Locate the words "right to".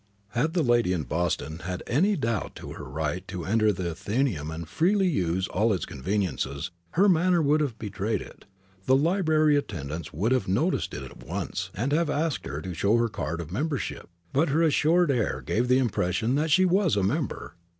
2.85-3.45